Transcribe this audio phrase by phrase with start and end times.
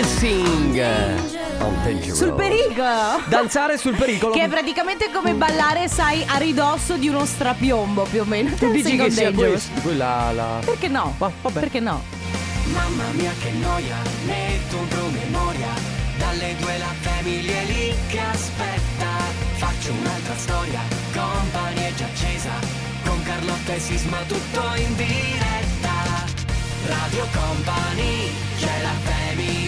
[0.00, 0.82] Dancing
[1.58, 3.20] on Danger Sul pericolo.
[3.28, 4.32] Danzare sul pericolo.
[4.32, 8.54] Che è praticamente come ballare, sai, a ridosso di uno strapiombo più o meno.
[8.56, 9.78] tu dici che sia questo?
[9.82, 10.58] Quella la...
[10.64, 11.14] Perché no?
[11.18, 11.60] Va- vabbè.
[11.60, 12.02] Perché no?
[12.72, 15.68] Mamma mia che noia, metto un promemoria
[16.16, 19.08] Dalle due la famiglia è lì che aspetta
[19.56, 20.80] Faccio un'altra storia,
[21.12, 22.50] compagnia è già accesa
[23.04, 25.90] Con Carlotta e Sisma tutto in diretta
[26.86, 29.59] Radio Company, c'è la family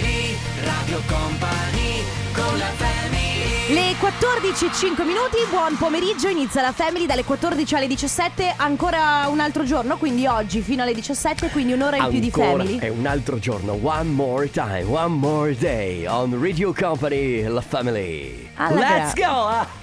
[0.62, 7.06] Radio Company, con la family Le 14 e 5 minuti, buon pomeriggio, inizia la Family
[7.06, 11.96] dalle 14 alle 17, ancora un altro giorno, quindi oggi fino alle 17, quindi un'ora
[11.96, 12.78] in più di Ancora Family.
[12.78, 18.50] è un altro giorno, one more time, one more day on Radio Company, la family.
[18.56, 19.80] Let's go!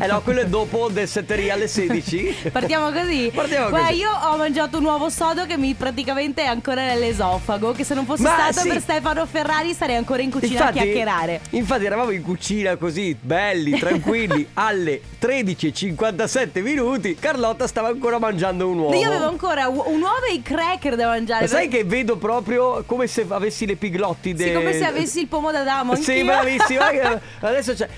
[0.00, 2.50] Eh no, quello è dopo del setteria alle 16.
[2.52, 3.30] Partiamo così.
[3.34, 3.98] Partiamo Guarda, così.
[4.00, 7.72] io ho mangiato un uovo sodo che mi praticamente è ancora nell'esofago.
[7.72, 8.68] Che se non fosse Ma stato sì.
[8.68, 11.40] per Stefano Ferrari sarei ancora in cucina a chiacchierare.
[11.50, 18.78] infatti eravamo in cucina così, belli, tranquilli, alle 13.57 minuti, Carlotta stava ancora mangiando un
[18.78, 18.94] uovo.
[18.94, 21.42] Io avevo ancora u- un uovo e i cracker da mangiare.
[21.42, 25.26] Ma sai che vedo proprio come se avessi le piglotti Sì, come se avessi il
[25.28, 26.86] pomo d'Adamo Sì, bravissima.
[27.40, 27.88] Adesso c'è.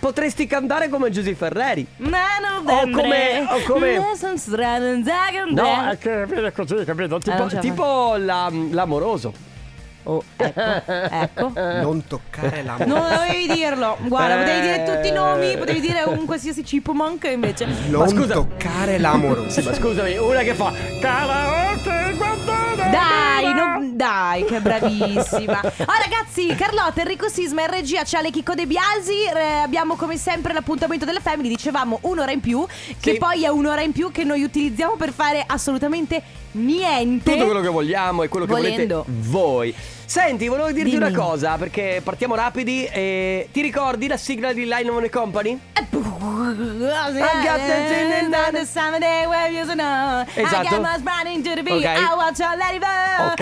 [0.00, 1.86] Potresti cantare come Giuseppe Ferreri.
[1.98, 2.18] Ma
[2.64, 4.14] O come- o come- No,
[5.62, 7.16] No, è che viene così, capito?
[7.16, 9.32] Eh, Tipo, non ce la tipo la- l'amoroso.
[10.04, 10.60] Oh, ecco,
[11.10, 11.52] ecco.
[11.54, 13.98] Non toccare la Non dovevi dirlo.
[14.02, 14.38] Guarda, Eh.
[14.38, 17.66] potevi dire tutti i nomi, potevi dire un qualsiasi chipmunk invece.
[17.88, 19.50] Non scusa- toccare l'amoroso.
[19.50, 22.57] Sì, ma scusami, una che fa karaoke guardate.
[22.90, 25.60] Dai, non- dai, che bravissima.
[25.88, 29.22] Oh, ragazzi, Carlotta, Enrico Sisma in regia c'ha le Chicco De Biasi.
[29.24, 31.48] eh, abbiamo come sempre l'appuntamento della Family.
[31.48, 32.64] Dicevamo un'ora in più,
[33.00, 33.18] che Sì.
[33.18, 36.22] poi è un'ora in più che noi utilizziamo per fare assolutamente
[36.52, 37.32] niente.
[37.32, 39.04] Tutto quello che vogliamo e quello che Volendo.
[39.06, 39.74] volete voi.
[40.04, 41.04] Senti, volevo dirti Dimmi.
[41.06, 45.58] una cosa, perché partiamo rapidi e ti ricordi la sigla di Line of Company?
[50.34, 50.64] Esatto.
[53.32, 53.40] Ok.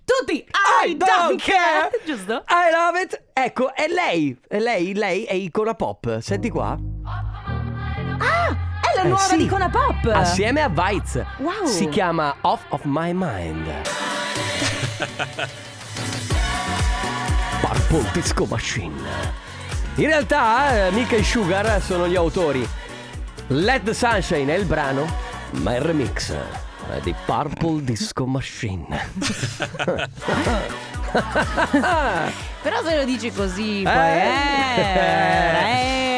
[0.04, 0.46] Tutti
[0.84, 1.90] I don't care.
[2.04, 2.42] Giusto?
[2.48, 3.22] I love it.
[3.32, 4.36] Ecco, è lei.
[4.48, 6.18] È lei, lei è icona pop.
[6.20, 6.76] Senti qua.
[8.80, 9.36] È la Eh, nuova sì.
[9.36, 11.26] di Icona Pop Assieme a Vice.
[11.38, 11.66] Wow.
[11.66, 13.66] Si chiama Off of My Mind.
[17.88, 18.94] Purple Disco Machine.
[19.96, 22.68] In realtà, eh, Mika e Sugar sono gli autori.
[23.48, 25.06] Let the Sunshine è il brano,
[25.62, 28.86] ma il remix è di Purple Disco Machine.
[32.62, 34.26] Però se lo dici così poi Eh.
[34.76, 34.82] eh,
[35.70, 36.15] eh.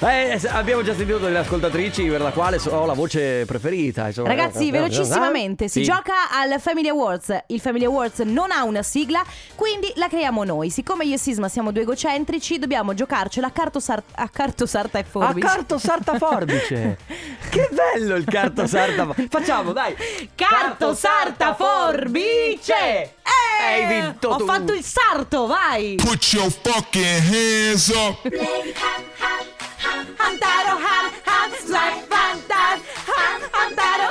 [0.00, 4.06] Eh, abbiamo già sentito delle ascoltatrici per la quale ho la voce preferita.
[4.06, 4.28] insomma.
[4.28, 5.84] Ragazzi, Eh, velocissimamente, si sì.
[5.84, 7.36] gioca al Family Awards.
[7.48, 9.22] Il Family Awards non ha una sigla,
[9.54, 10.70] quindi la creiamo noi.
[10.70, 14.98] Siccome io e Sisma siamo due egocentrici, dobbiamo giocarcela a carto, sar- a carto sarta
[14.98, 15.46] e A forbice.
[15.46, 16.98] carto sarta forbice.
[17.50, 19.28] che bello il carto sarta forbice.
[19.30, 19.94] Facciamo, dai.
[20.34, 22.72] Carto sarta forbice!
[22.74, 23.12] Eh!
[23.60, 24.44] Hai vinto Ho tu.
[24.44, 25.96] fatto il sarto, vai!
[25.96, 28.16] Put your fucking hands up.
[30.16, 34.08] Antaro, han, han, slide, fantan, han, antaro.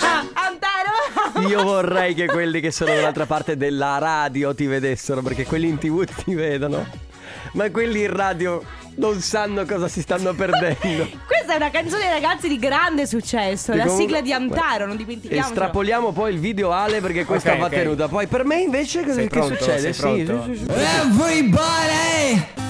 [0.00, 1.48] Han, antaro.
[1.48, 5.78] Io vorrei che quelli che sono dall'altra parte della radio ti vedessero, perché quelli in
[5.78, 6.86] tv ti vedono.
[7.52, 8.62] Ma quelli in radio
[8.96, 11.08] non sanno cosa si stanno perdendo.
[11.26, 13.72] Questa è una canzone, ragazzi, di grande successo.
[13.72, 15.54] Che La comunque- sigla di Antaro, non dimentichiamocelo.
[15.54, 17.72] Estrapoliamo poi il video Ale perché questa Ok, va ok.
[17.72, 18.08] tenuta.
[18.08, 19.54] Poi per me invece Sei che pronto?
[19.56, 19.80] succede?
[19.80, 20.42] Sei Sì, pronto?
[20.44, 20.70] sì, sì, sì.
[21.00, 22.64] Everybody!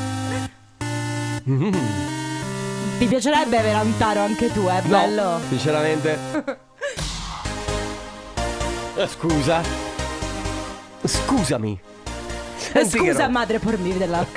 [1.46, 4.80] Ti piacerebbe avere Antaro anche tu, eh?
[4.82, 5.40] No, Bello.
[5.48, 6.18] sinceramente.
[9.06, 9.62] Scusa.
[11.04, 11.78] Scusami.
[12.72, 14.24] Senti Scusa, madre, por mi della.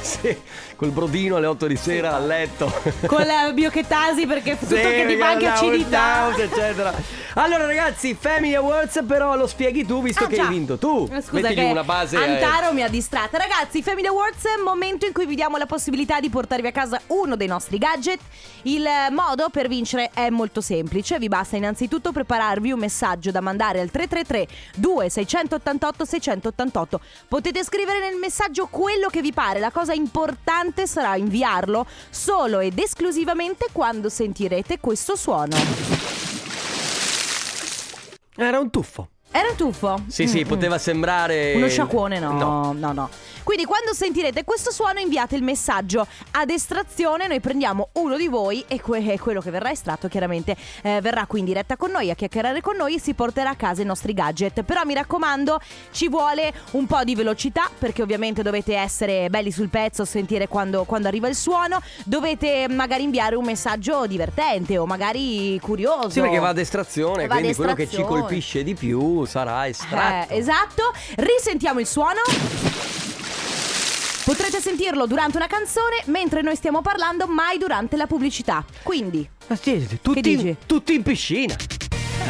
[0.00, 0.36] Sì,
[0.76, 2.72] col brodino alle 8 di sera a letto.
[3.06, 6.28] Con la biochetasi perché tutto Sì, che ti perché acidità.
[6.30, 6.92] down, eccetera.
[7.34, 10.42] Allora ragazzi, Family Awards però lo spieghi tu visto Ah, che già.
[10.44, 11.08] hai vinto tu.
[11.10, 12.16] Eh, Scusa Mettigli una base.
[12.16, 12.22] eh.
[12.42, 15.66] Antaro mi ha distratta Ragazzi, Family Awards è un momento in cui vi diamo la
[15.66, 18.20] possibilità di portarvi a casa uno dei nostri gadget
[18.62, 23.40] Il eh, modo per vincere è molto semplice Vi basta innanzitutto prepararvi un messaggio da
[23.40, 24.46] mandare al 333
[24.76, 31.86] 2688 688 Potete scrivere nel messaggio quello che vi pare La cosa importante sarà inviarlo
[32.10, 35.56] solo ed esclusivamente quando sentirete questo suono
[38.36, 39.08] Era un tuffo.
[39.36, 39.96] Era un tuffo?
[40.06, 42.72] Sì, sì, Mm, poteva sembrare Uno sciacquone no, No.
[42.72, 43.08] no, no.
[43.42, 48.64] Quindi quando sentirete questo suono inviate il messaggio ad estrazione, noi prendiamo uno di voi
[48.68, 52.14] e que- quello che verrà estratto chiaramente eh, verrà qui in diretta con noi a
[52.14, 54.62] chiacchierare con noi e si porterà a casa i nostri gadget.
[54.62, 55.58] Però mi raccomando,
[55.90, 60.84] ci vuole un po' di velocità perché ovviamente dovete essere belli sul pezzo, sentire quando,
[60.84, 66.08] quando arriva il suono, dovete magari inviare un messaggio divertente o magari curioso.
[66.10, 68.20] Sì, perché va ad estrazione, Va ad quindi quello che ci estrazione.
[68.20, 70.32] colpisce di più sarà estratto.
[70.32, 70.92] Eh, esatto.
[71.16, 72.20] Risentiamo il suono.
[74.24, 78.64] Potrete sentirlo durante una canzone mentre noi stiamo parlando, mai durante la pubblicità.
[78.82, 80.48] Quindi, Ma sì, tutti, Che dici?
[80.48, 81.54] in, tutti in piscina.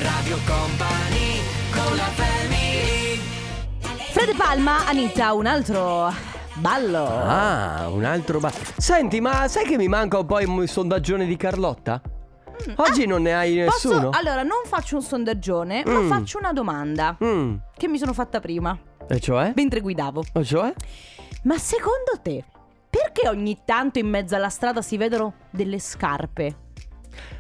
[0.00, 3.20] Radio Company con la family
[4.11, 6.12] Fred Palma, Anita, un altro
[6.55, 7.06] ballo.
[7.06, 11.37] Ah, un altro ba- Senti, ma sai che mi manca un po' il sondaggione di
[11.37, 12.00] Carlotta?
[12.77, 13.61] Oggi non ne hai Mm.
[13.62, 14.11] Ah, Posso- nessuno?
[14.12, 16.09] Allora, non faccio un sondaggione, ma Mm.
[16.09, 18.77] faccio una domanda Mm, che mi sono fatta prima,
[19.09, 19.53] E cioè?
[19.56, 20.25] mentre guidavo.
[20.33, 20.73] E cioè?
[21.45, 22.45] Ma secondo te,
[22.89, 26.56] perché ogni tanto in mezzo alla strada si vedono delle scarpe?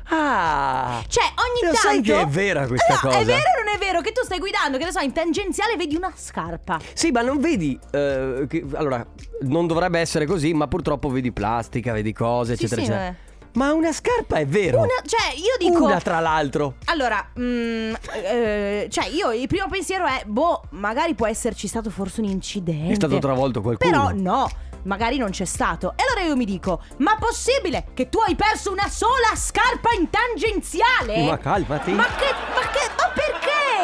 [0.08, 1.02] Ah!
[1.08, 1.76] Cioè, ogni Lo tanto.
[1.80, 3.18] sai che è vera questa no, cosa?
[3.18, 4.00] È vero o non è vero?
[4.02, 6.78] Che tu stai guidando, che ne so, in tangenziale vedi una scarpa.
[6.92, 7.78] Sì, ma non vedi.
[7.90, 9.04] eh, che- allora,
[9.42, 13.16] non dovrebbe essere così, ma purtroppo vedi plastica, vedi cose, Sì, eccetera, sì, eccetera.
[13.54, 14.78] Ma una scarpa è vero.
[14.78, 15.84] Una, cioè, io dico.
[15.84, 16.74] Una tra l'altro.
[16.86, 22.20] Allora, mm, eh, cioè, io il primo pensiero è, boh, magari può esserci stato forse
[22.20, 22.92] un incidente.
[22.92, 23.90] È stato travolto qualcuno.
[23.90, 24.48] Però no,
[24.82, 25.92] magari non c'è stato.
[25.96, 30.10] E allora io mi dico, ma possibile che tu hai perso una sola scarpa in
[30.10, 31.24] tangenziale?
[31.24, 31.92] Ma calmati.
[31.92, 33.12] Ma che, ma che, ma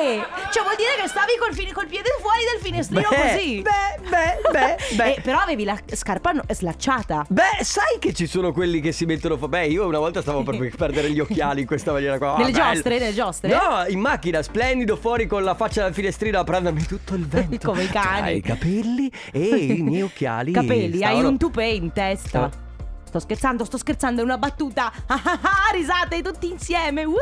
[0.00, 0.50] perché?
[0.52, 3.62] Cioè vuol dire che stavi col, fine- col piede fuori del finestrino Beh, così?
[3.62, 5.14] Beh, beh, beh, beh.
[5.14, 7.25] Eh, però avevi la scarpa no- slacciata.
[7.29, 9.37] Beh, sai che ci sono quelli che si mettono.
[9.37, 12.37] fa- Beh, io una volta stavo per perdere gli occhiali in questa maniera qua.
[12.37, 13.49] Nelle Ah, giostre, nelle giostre?
[13.49, 17.69] No, in macchina, splendido, fuori con la faccia dal finestrino a prendermi tutto il vento.
[17.70, 18.19] Come i cani.
[18.19, 20.53] Tra i capelli e i miei occhiali.
[20.53, 22.46] Capelli, hai stavano- un toupé in testa.
[22.53, 22.69] Eh.
[23.11, 24.93] Sto scherzando, sto scherzando, è una battuta.
[25.06, 27.05] Ah, ah, ah, risate tutti insieme.
[27.05, 27.19] woo!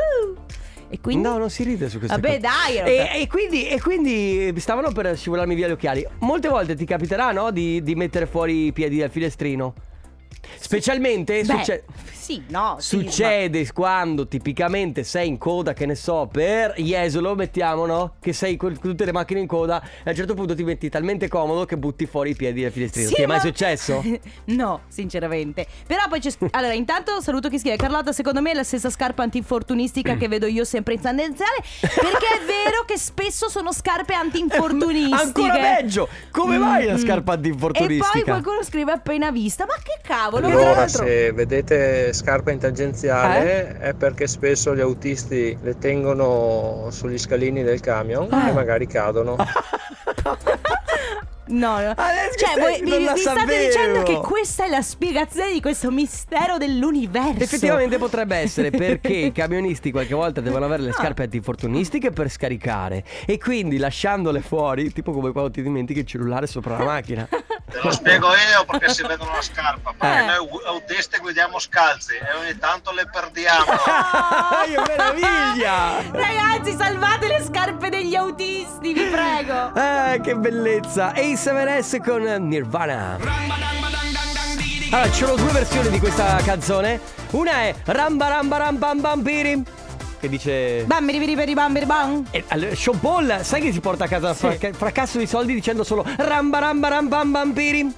[0.91, 2.47] E quindi No, non si ride su questa Vabbè, cosa.
[2.47, 6.05] dai, E, e quindi, e quindi stavano per scivolarmi via gli occhiali.
[6.19, 7.51] Molte volte ti capiterà, no?
[7.51, 9.73] Di, di mettere fuori i piedi dal finestrino.
[10.61, 16.27] Specialmente Beh, succe- sì, no, sì, succede quando tipicamente sei in coda, che ne so,
[16.31, 18.15] per Jesolo, mettiamo, no?
[18.19, 20.89] Che sei con tutte le macchine in coda e a un certo punto ti metti
[20.89, 23.07] talmente comodo che butti fuori i piedi dal ma- finestrino.
[23.09, 24.03] Sì, ti è mai ma- successo?
[24.45, 25.65] no, sinceramente.
[25.87, 26.29] Però poi c'è.
[26.51, 27.75] Allora, intanto saluto chi scrive.
[27.77, 31.63] Carlotta, secondo me è la stessa scarpa antinfortunistica che vedo io sempre in tangenziale.
[31.79, 35.15] Perché è vero che spesso sono scarpe antinfortunistiche.
[35.21, 36.07] Ancora peggio!
[36.31, 38.09] Come mai la Mm, scarpa E antinfortunistica?
[38.11, 39.65] poi qualcuno scrive appena vista.
[39.65, 40.47] Ma che cavolo?
[40.47, 47.63] Allora, se vedete scarpe in tangenziale è perché spesso gli autisti le tengono sugli scalini
[47.63, 48.49] del camion Ah.
[48.49, 49.35] e magari cadono.
[51.49, 51.95] No, no.
[51.95, 57.43] Cioè, voi la mi state dicendo che questa è la spiegazione di questo mistero dell'universo.
[57.43, 63.03] Effettivamente potrebbe essere perché i camionisti qualche volta devono avere le scarpe antinfortunistiche per scaricare
[63.25, 67.27] e quindi lasciandole fuori, tipo come quando ti dimentichi il cellulare sopra la macchina.
[67.29, 70.25] Te lo spiego io perché si vedono la scarpa, perché Eh.
[70.25, 73.65] noi autisti guidiamo scalzi e ogni tanto le perdiamo.
[74.65, 76.01] che meraviglia!
[76.11, 79.73] Ragazzi, salvate le scarpe degli autisti, vi prego.
[79.75, 81.13] Eh, che bellezza!
[81.39, 83.17] A7S con Nirvana.
[84.91, 86.99] Allora, ci sono due versioni di questa canzone.
[87.31, 89.63] Una è Ramba Ramba Ram Bam Bam Pirim,
[90.19, 90.83] che dice...
[90.85, 92.25] Bambiri biri biri bambiri bam.
[92.31, 94.47] E, allora, Paul, sai che si porta a casa Sì.
[94.57, 97.93] fra- fracasso di soldi dicendo solo Ramba Ramba Ram Bam Bam Pirim?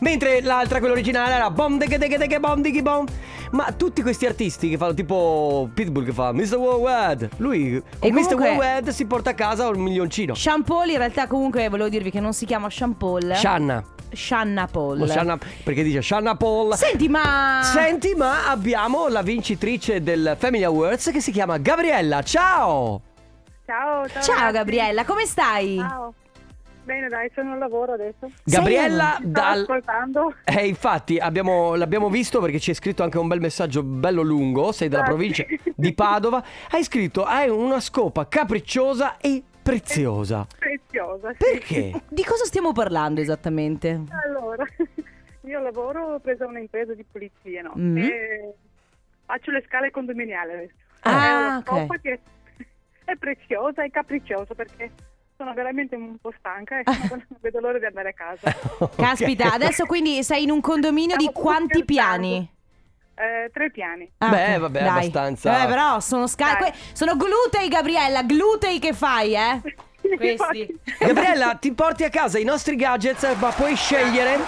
[0.00, 3.06] Mentre l'altra, quella originale, era Bom Deghe Deghe Deghe Bom Dighi Bom.
[3.52, 6.54] Ma tutti questi artisti che fanno tipo Pitbull che fa Mr.
[6.54, 8.20] Worldwide, lui con Mr.
[8.22, 10.34] comunque- Worldwide si porta a casa un milioncino.
[10.34, 13.32] Sean Paul in realtà comunque volevo dirvi che non si chiama Sean Paul.
[13.34, 13.82] Shanna.
[14.12, 15.00] Shanna Paul.
[15.02, 16.74] O Shanna- perché dice Shanna Paul.
[16.76, 22.22] Senti, ma Senti, ma abbiamo la vincitrice del Family Awards che si chiama Gabriella.
[22.22, 23.00] Ciao!
[23.66, 24.22] Ciao, ciao.
[24.22, 24.52] Ciao ragazzi.
[24.54, 25.76] Gabriella, come stai?
[25.78, 26.14] Ciao.
[26.84, 28.30] Bene, dai, sono al lavoro adesso.
[28.44, 30.34] Gabriella Stavo dal ascoltando.
[30.44, 34.72] Eh, infatti abbiamo- l'abbiamo visto perché ci hai scritto anche un bel messaggio bello lungo,
[34.72, 35.16] sei della Grazie.
[35.44, 40.46] provincia di Padova, hai scritto hai una scopa capricciosa e preziosa.
[40.58, 41.30] Preziosa.
[41.32, 41.36] sì.
[41.38, 42.02] Perché?
[42.08, 44.00] Di cosa stiamo parlando esattamente?
[44.24, 44.64] Allora,
[45.44, 47.72] io lavoro, ho preso un'impresa di pulizia, no?
[47.74, 47.98] Mhm.
[47.98, 48.54] E
[49.26, 50.74] faccio le scale condominiali adesso.
[51.02, 52.20] Ah, è una scopa che
[53.04, 54.90] è preziosa e capricciosa perché
[55.40, 58.54] sono veramente un po' stanca e non vedo l'ora di andare a casa.
[58.94, 62.20] Caspita, adesso quindi sei in un condominio di Stavo quanti scherzando.
[62.28, 62.50] piani?
[63.14, 64.10] Eh, tre piani.
[64.18, 64.88] Ah, Beh, vabbè, dai.
[64.88, 65.62] abbastanza.
[65.62, 66.56] Eh, però sono sca- Dai.
[66.70, 69.60] que- sono glutei, Gabriella, glutei che fai, eh?
[70.16, 70.78] Questi.
[70.98, 74.38] Gabriella, ti porti a casa i nostri gadgets, ma puoi scegliere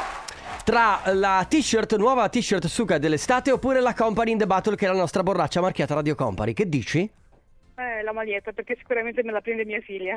[0.65, 4.89] tra la t-shirt, nuova t-shirt Suka dell'estate oppure la Company in the Battle che è
[4.89, 6.53] la nostra borraccia marchiata Radio Company.
[6.53, 7.11] Che dici?
[7.75, 10.15] Eh, la maglietta, perché sicuramente me la prende mia figlia.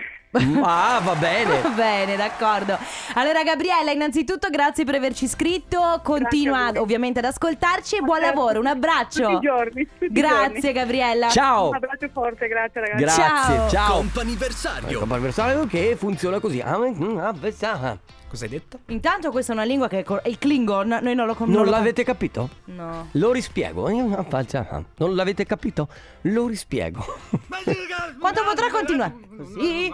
[0.62, 1.62] Ah, va bene.
[1.62, 2.78] Va bene, d'accordo.
[3.14, 6.02] Allora, Gabriella, innanzitutto grazie per averci iscritto.
[6.04, 8.36] Continua ovviamente ad ascoltarci e buon Certo.
[8.36, 8.60] lavoro.
[8.60, 9.22] Un abbraccio.
[9.24, 9.88] Tutti i giorni.
[9.88, 10.72] tutti Grazie, giorni.
[10.74, 11.30] Gabriella.
[11.30, 11.70] Ciao.
[11.70, 13.04] Un abbraccio forte, grazie ragazzi.
[13.04, 13.24] Grazie,
[13.56, 13.70] Ciao.
[13.70, 13.96] ciao.
[13.96, 15.02] Comp'anniversario.
[15.02, 16.62] Ecco, anniversario che funziona così.
[18.28, 18.80] Cosa hai detto?
[18.88, 21.70] Intanto questa è una lingua che è cor- il Klingon, noi non lo Non lo-
[21.70, 22.50] l'avete capito?
[22.66, 23.08] No.
[23.12, 23.90] Lo rispiego.
[23.90, 25.88] Io faccia- ah, Non l'avete capito?
[26.22, 27.06] Lo rispiego.
[28.20, 29.14] Quanto potrà continuare?
[29.38, 29.90] Così?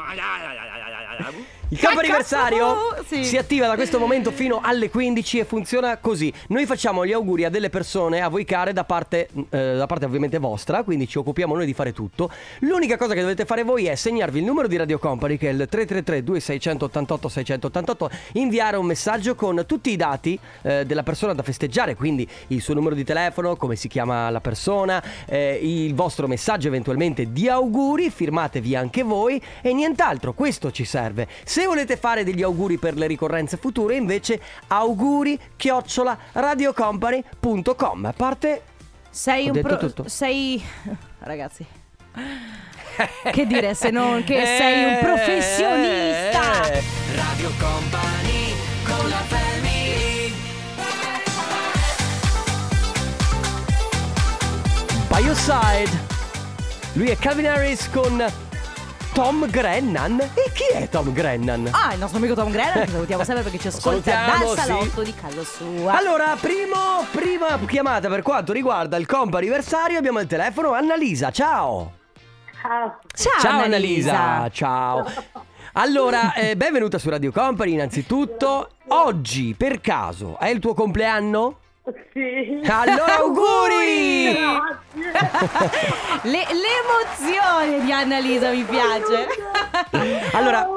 [1.71, 2.75] Il campo anniversario
[3.07, 3.23] Sì.
[3.23, 6.31] si attiva da questo momento fino alle 15 e funziona così.
[6.49, 10.03] Noi facciamo gli auguri a delle persone, a voi care, da parte, eh, da parte
[10.03, 12.29] ovviamente vostra, quindi ci occupiamo noi di fare tutto.
[12.59, 15.53] L'unica cosa che dovete fare voi è segnarvi il numero di Radio Company, che è
[15.53, 21.41] il 333 2688 688, inviare un messaggio con tutti i dati eh, della persona da
[21.41, 26.27] festeggiare, quindi il suo numero di telefono, come si chiama la persona, eh, il vostro
[26.27, 31.29] messaggio eventualmente di auguri, firmatevi anche voi e nient'altro, questo ci serve.
[31.45, 38.05] Se volete fare degli auguri per le ricorrenze future, invece auguri chiocciola radiocompany.com.
[38.05, 38.61] A parte
[39.09, 40.07] Sei Ho un detto pro- tutto.
[40.07, 40.61] sei
[41.19, 41.65] ragazzi.
[43.31, 46.71] che dire se non che sei un professionista.
[46.71, 46.83] Eh.
[47.15, 48.53] Radio Company
[48.85, 50.33] con la family
[55.09, 55.89] By your side.
[56.93, 58.23] Lui è Calvin Harris con
[59.13, 60.19] Tom Grennan.
[60.19, 61.69] E chi è Tom Grennan?
[61.71, 64.65] Ah, il nostro amico Tom Grennan, che salutiamo sempre perché ci ascolta Salutiamo, dal sì.
[64.65, 65.97] salotto di casa sua.
[65.97, 71.91] Allora, primo, prima chiamata per quanto riguarda il comp anniversario abbiamo il telefono Annalisa, ciao!
[72.61, 72.99] Ciao.
[73.13, 74.49] Ciao, Annalisa.
[74.49, 75.05] ciao!
[75.73, 78.69] Allora, eh, benvenuta su Radio Company innanzitutto.
[78.87, 81.57] Oggi, per caso, è il tuo compleanno?
[82.13, 82.61] Sì.
[82.69, 84.25] Allora, auguri!
[86.23, 89.27] Le- l'emozione di Annalisa mi piace.
[90.33, 90.67] Allora,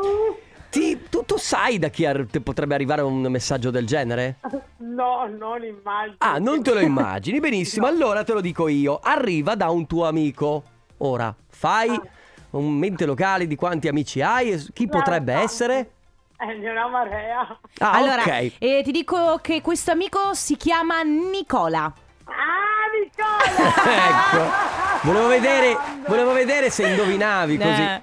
[0.71, 4.37] ti- tu, tu sai da chi ar- potrebbe arrivare un messaggio del genere?
[4.79, 6.17] No, non immagino.
[6.19, 7.39] Ah, non te lo immagini?
[7.41, 8.99] Benissimo, allora te lo dico io.
[9.03, 10.63] Arriva da un tuo amico.
[10.99, 12.01] Ora, fai
[12.51, 15.91] un mente locale di quanti amici hai e chi potrebbe essere?
[16.47, 17.59] Eh, ne ho una marea.
[17.79, 18.53] Ah, allora, ok.
[18.59, 21.93] eh, ti dico che questo amico si chiama Nicola.
[22.25, 23.75] Ah, Nicola!
[24.09, 25.07] ecco.
[25.07, 27.83] Volevo vedere, volevo vedere se indovinavi così.
[27.83, 28.01] Eh.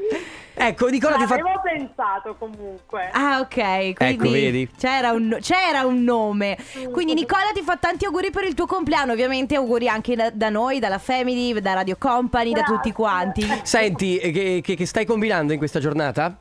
[0.54, 3.10] Ecco, Nicola ti fa Avevo pensato comunque.
[3.14, 3.94] Ah, ok.
[3.96, 4.70] Quindi Ecco, vedi?
[4.78, 6.56] C'era un, c'era un nome.
[6.92, 9.12] Quindi Nicola ti fa tanti auguri per il tuo compleanno.
[9.14, 13.44] Ovviamente auguri anche da, da noi, dalla Family, da Radio Company, da tutti quanti.
[13.64, 16.36] Senti, eh, che, che- che stai combinando in questa giornata?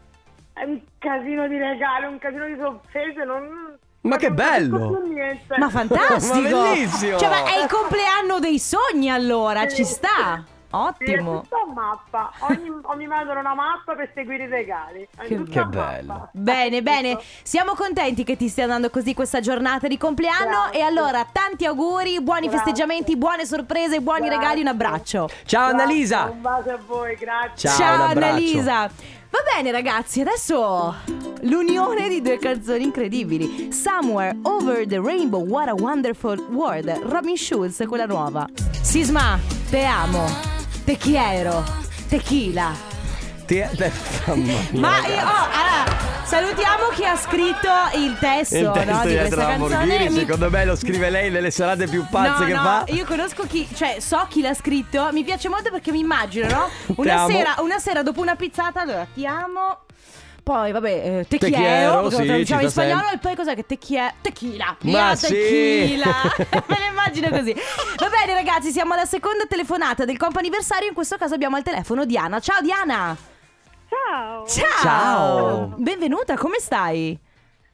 [0.60, 3.78] È un casino di regali, un casino di sorprese, non...
[4.02, 5.00] Ma che bello!
[5.58, 6.56] Ma fantastico!
[6.56, 7.16] Ma bellissimo!
[7.18, 10.44] Cioè, ma è il compleanno dei sogni allora, ci sta.
[10.44, 11.40] Sì, è Ottimo.
[11.40, 12.30] tutto a mappa.
[12.40, 15.08] Ogni, o mi mandano una mappa per seguire i regali.
[15.16, 16.28] È Che- che bello.
[16.32, 17.18] Bene, bene.
[17.42, 20.68] Siamo contenti che ti stia andando così questa giornata di compleanno.
[20.70, 20.78] Grazie.
[20.78, 22.58] E allora, tanti auguri, buoni Grazie.
[22.58, 24.38] festeggiamenti, buone sorprese, buoni Grazie.
[24.38, 24.60] regali.
[24.60, 25.28] Un abbraccio.
[25.44, 26.24] Ciao Grazie, Annalisa!
[26.30, 27.68] Un bacio a voi, grazie.
[27.68, 28.26] Ciao, un abbraccio.
[28.26, 28.90] Annalisa.
[29.30, 30.94] Va bene ragazzi, adesso
[31.42, 33.72] l'unione di due canzoni incredibili.
[33.72, 36.88] Somewhere Over the Rainbow, What a Wonderful World.
[37.04, 38.46] Robin Schulz, quella nuova.
[38.82, 39.38] Sisma,
[39.70, 40.24] te amo.
[40.84, 41.62] Te quiero.
[42.08, 42.89] Tequila.
[43.50, 43.68] Mia,
[44.74, 49.18] Ma io, oh, allora, salutiamo chi ha scritto il testo, Il no, testo di di
[49.18, 49.68] questa canzone.
[49.74, 52.84] Lamborghini, Mi- secondo me lo scrive lei nelle serate più pazze no, che no, fa.
[52.86, 55.08] io conosco chi, cioè so chi l'ha scritto.
[55.10, 56.68] Mi piace molto perché mi immagino, no?
[56.86, 57.28] Ti Una amo.
[57.28, 59.78] sera, una sera dopo una pizzata, allora ti amo.
[60.44, 60.88] Poi, vabbè,
[61.20, 63.34] eh, te, Te quiero, quiero, perché sì, lo traduciamo ci in sta spagnolo e poi
[63.34, 64.14] cos'è che te quiero?
[64.20, 64.64] Tequila.
[64.82, 65.26] Ma Mia sì.
[65.26, 66.06] tequila.
[66.66, 67.52] Me lo immagino così.
[67.96, 70.86] Va bene, ragazzi, siamo alla seconda telefonata del comp'anniversario.
[70.86, 72.38] In questo caso abbiamo al telefono Diana.
[72.38, 73.16] Ciao Diana.
[73.90, 74.46] Ciao.
[74.46, 74.68] Ciao.
[74.82, 75.74] Ciao.
[75.78, 77.18] Benvenuta, come stai?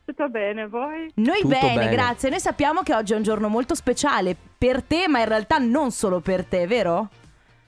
[0.04, 1.10] Tutto bene, voi?
[1.16, 1.90] Noi Tutto bene, bene.
[1.90, 2.30] grazie.
[2.30, 5.90] Noi sappiamo che oggi è un giorno molto speciale per te, ma in realtà non
[5.90, 7.08] solo per te, vero?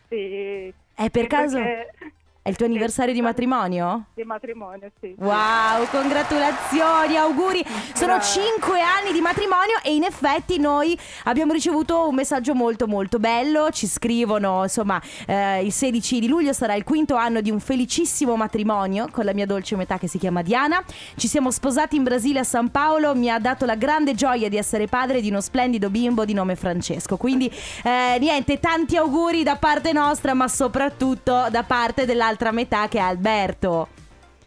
[0.08, 0.72] Sì.
[0.94, 2.12] È per Sì, caso perché-
[2.48, 4.06] è il tuo anniversario di matrimonio?
[4.14, 5.14] Di matrimonio, sì.
[5.18, 7.62] Wow, congratulazioni, auguri.
[7.92, 13.18] Sono cinque anni di matrimonio e in effetti noi abbiamo ricevuto un messaggio molto molto
[13.18, 13.68] bello.
[13.70, 18.34] Ci scrivono, insomma, eh, il 16 di luglio sarà il quinto anno di un felicissimo
[18.34, 20.82] matrimonio con la mia dolce metà che si chiama Diana.
[21.16, 24.56] Ci siamo sposati in Brasile a San Paolo, mi ha dato la grande gioia di
[24.56, 27.18] essere padre di uno splendido bimbo di nome Francesco.
[27.18, 27.52] Quindi
[27.84, 32.06] eh, niente, tanti auguri da parte nostra, ma soprattutto da parte
[32.38, 33.88] dell'altra metà che è Alberto.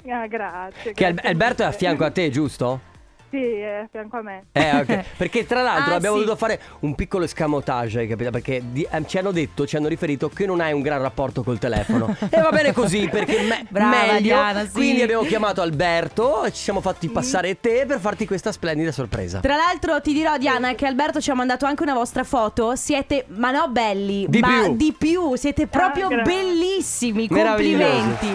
[0.07, 0.93] Ah, grazie.
[0.93, 2.89] Che grazie Alberto è a fianco a te, giusto?
[3.31, 4.43] Sì, è a fianco a me.
[4.51, 5.03] Eh, ok.
[5.17, 6.23] Perché tra l'altro Ah, abbiamo sì.
[6.25, 8.29] dovuto fare un piccolo escamotage, hai capito?
[8.29, 11.41] Perché di- eh, ci hanno detto, ci hanno riferito che non hai un gran rapporto
[11.41, 12.13] col telefono.
[12.29, 14.19] e va bene così, perché me- Brava, meglio.
[14.19, 14.71] Diana, sì.
[14.71, 19.39] Quindi abbiamo chiamato Alberto e ci siamo fatti passare te per farti questa splendida sorpresa.
[19.39, 23.23] Tra l'altro ti dirò Diana che Alberto ci ha mandato anche una vostra foto Siete,
[23.29, 24.75] ma no belli Di Ma più.
[24.75, 26.33] di più Siete proprio grazie.
[26.33, 27.27] bellissimi.
[27.29, 28.27] Complimenti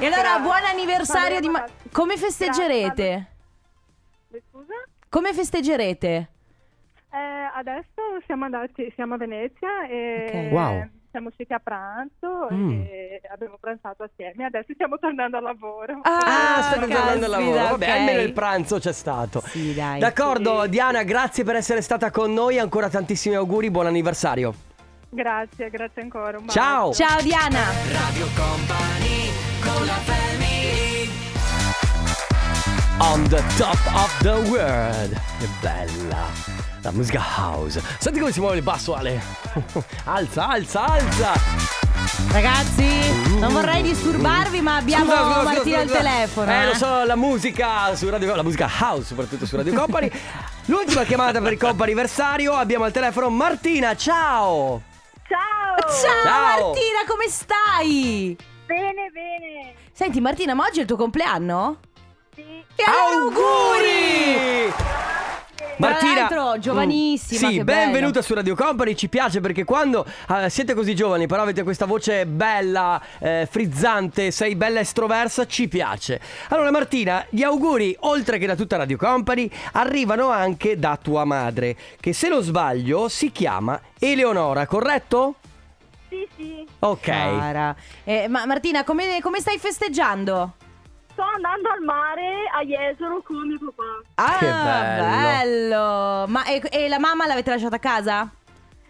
[0.00, 0.40] E allora Grazie.
[0.42, 1.64] buon anniversario di ma-.
[1.92, 3.26] Come festeggerete?
[5.08, 6.28] Come festeggerete?
[7.12, 10.52] Eh, adesso siamo andati, siamo a Venezia e Ok.
[10.52, 10.88] Wow.
[11.10, 12.82] siamo usciti a pranzo Mm.
[12.82, 14.44] e abbiamo pranzato assieme.
[14.44, 16.00] Adesso stiamo tornando al lavoro.
[16.02, 17.58] Ah, state tornando al lavoro.
[17.70, 17.96] Vabbè, ok.
[17.96, 19.40] almeno il pranzo c'è stato.
[19.46, 19.98] Sì, dai.
[20.00, 20.68] D'accordo, Sì.
[20.70, 22.58] Diana, grazie per essere stata con noi.
[22.58, 24.52] Ancora tantissimi auguri, buon anniversario.
[25.08, 26.38] Grazie, grazie ancora.
[26.48, 26.92] Ciao.
[26.92, 29.30] Ciao Diana Radio Company
[29.62, 30.85] con la family
[32.98, 35.12] On the top of the world.
[35.38, 36.26] Che bella.
[36.82, 37.82] La musica house.
[37.98, 39.20] Senti come si muove il basso, Ale.
[40.04, 41.32] alza, alza, alza.
[42.30, 45.98] Ragazzi Non vorrei disturbarvi ma abbiamo Scusa, scusa, scusa, Martina al scusa.
[45.98, 46.66] telefono Eh, eh.
[46.66, 50.10] lo so, la musica su Radio La musica house, soprattutto su Radio Company.
[50.66, 52.52] L'ultima chiamata per il compo anniversario.
[52.54, 53.94] Abbiamo al telefono Martina.
[53.96, 54.82] Ciao.
[55.28, 55.90] Ciao!
[55.90, 56.66] Ciao, Ciao.
[56.66, 58.36] Martina come stai?
[58.66, 59.74] Bene, bene.
[59.92, 61.78] Senti Martina ma oggi è il tuo compleanno?
[62.76, 64.72] E auguri!
[65.78, 68.22] Martina, Tra l'altro, giovanissima, Sì, che benvenuta bello.
[68.22, 68.94] su Radio Company.
[68.94, 74.30] Ci piace perché quando eh, siete così giovani, però avete questa voce bella, eh, frizzante,
[74.30, 76.18] sei bella estroversa, ci piace.
[76.48, 81.76] Allora, Martina, gli auguri, oltre che da tutta Radio Company, arrivano anche da tua madre,
[82.00, 85.34] che se non sbaglio si chiama Eleonora, corretto?
[86.08, 86.66] Sì, sì.
[86.78, 87.00] Ok.
[87.04, 87.76] Cara.
[88.04, 90.54] Eh, ma Martina, come, come stai festeggiando?
[91.16, 94.02] Sto andando al mare a Jesolo con mio papà.
[94.16, 95.06] Ah, Che bello.
[95.16, 96.26] bello.
[96.28, 98.28] Ma e, e la mamma l'avete lasciata a casa?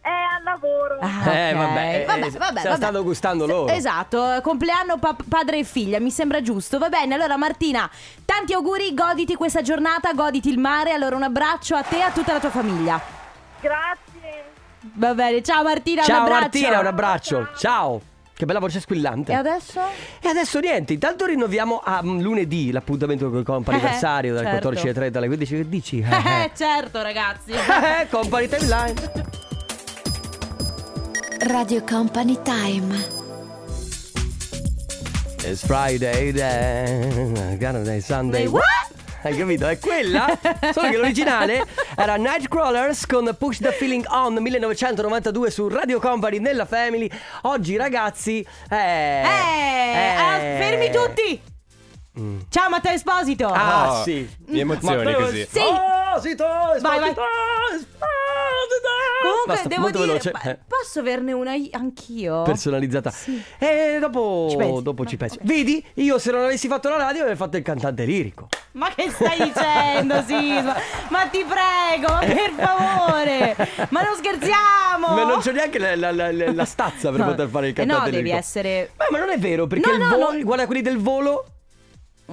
[0.00, 0.98] È al lavoro.
[1.00, 1.58] Ah, Eh, ok.
[1.58, 2.76] vabbè, eh, vabbè, se vabbè, la vabbè.
[2.76, 3.72] stanno gustando loro.
[3.72, 6.78] Esatto, compleanno pa- padre e figlia, mi sembra giusto.
[6.78, 7.88] Va bene, allora Martina,
[8.24, 10.92] tanti auguri, goditi questa giornata, goditi il mare.
[10.92, 13.00] Allora un abbraccio a te e a tutta la tua famiglia.
[13.60, 14.44] Grazie.
[14.94, 16.40] Va bene, ciao Martina, un Ciao abbraccio.
[16.40, 17.48] Martina, un abbraccio.
[17.56, 18.00] Ciao.
[18.36, 19.32] Che bella voce squillante.
[19.32, 19.80] E adesso?
[20.20, 24.72] E adesso niente, intanto rinnoviamo a mm, lunedì l'appuntamento con il comp anniversario dalle certo.
[24.72, 25.56] 14.30 alle 15.
[25.56, 25.98] Che dici?
[26.00, 27.52] Eh, certo, ragazzi.
[27.96, 28.94] Eh, Company Timeline.
[31.48, 32.94] Radio Company Time.
[35.42, 37.58] It's Friday, then.
[37.58, 38.46] Saturday, Sunday.
[38.48, 38.64] What?
[39.26, 39.66] Hai capito?
[39.66, 40.38] È quella.
[40.72, 46.64] Solo che l'originale era Nightcrawlers con Push the Feeling On 1992 su Radio Company nella
[46.64, 47.10] Family.
[47.42, 48.46] Oggi, ragazzi.
[48.70, 48.76] Eh.
[48.76, 51.54] Eh, ah, fermi tutti.
[52.48, 53.46] Ciao Matteo Esposito.
[53.48, 53.52] Mm.
[53.54, 54.26] Ah, Oh, sì.
[54.46, 55.46] mi emozioni Matteo così.
[55.50, 55.58] Sì.
[55.60, 57.10] Esposito, Vai, vai.
[57.10, 57.20] Esposito,
[57.76, 58.04] Esposito.
[59.22, 60.32] Comunque Basta, devo dire, veloce.
[60.44, 60.58] Eh.
[60.66, 62.42] posso averne una anch'io?
[62.42, 63.10] personalizzata.
[63.10, 63.42] Sì.
[63.58, 64.82] E dopo Ci pensi?
[64.82, 65.36] dopo ci Ma- pensi.
[65.38, 65.44] ok.
[65.44, 68.48] Vedi, io se non avessi fatto la radio avrei fatto il cantante lirico.
[68.72, 70.74] Ma che stai dicendo, Sisma?
[71.08, 73.56] Ma ti prego, ma per favore!
[73.90, 75.14] Ma non scherziamo!
[75.14, 77.26] Ma non c'ho neanche la, la- la- la stazza per No.
[77.26, 78.38] poter fare il Eh no, cantante devi lirico.
[78.40, 80.42] essere- Ma, ma non è vero, perché No, il no, volo, no.
[80.44, 81.46] guarda quelli del volo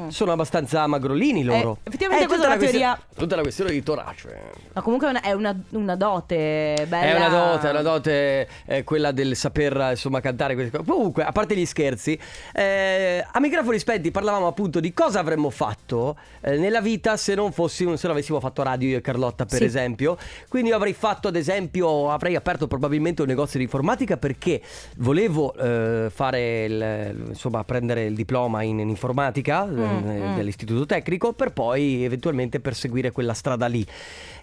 [0.09, 1.77] sono abbastanza magrolini loro.
[1.83, 4.41] Eh, effettivamente questa è una teoria- questione- Tutta la questione di torace.
[4.73, 7.01] Ma comunque è una, è una- una dote bella.
[7.05, 10.89] È una dote, è una dote eh, quella del saper insomma cantare queste cose.
[10.89, 12.17] Comunque, a parte gli scherzi,
[12.53, 17.51] eh, a microfoni spenti parlavamo appunto di cosa avremmo fatto eh, nella vita se non
[17.51, 19.63] fossimo, se non avessimo fatto radio io e Carlotta, per Sì.
[19.65, 20.17] esempio.
[20.47, 24.61] Quindi io avrei fatto, ad esempio, avrei aperto probabilmente un negozio di informatica perché
[24.97, 30.35] volevo eh, fare il, insomma, prendere il diploma in, in informatica eh, mm.
[30.35, 33.85] dell'istituto tecnico per poi eventualmente perseguire quella strada lì.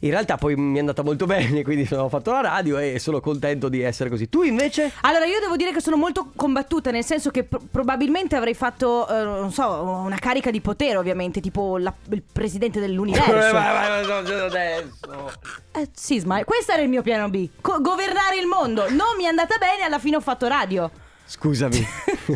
[0.02, 3.20] In realtà poi mi è andata molto bene, quindi sono fatto la radio e sono
[3.20, 4.28] contento di essere così.
[4.28, 4.92] Tu invece?
[5.02, 9.08] Allora, io devo dire che sono molto combattuta, nel senso che pro- probabilmente avrei fatto,
[9.08, 13.30] eh, non so, una carica di potere, ovviamente, tipo la- il presidente dell'universo.
[13.52, 15.32] vai, vai, vai, adesso.
[15.72, 17.48] Eh, Sisma, questo era il mio piano B.
[17.60, 18.88] Co- governare il mondo.
[18.90, 20.90] Non mi è andata bene, alla fine ho fatto radio.
[21.30, 21.86] Scusami,